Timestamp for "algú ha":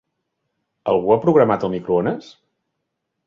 0.93-1.17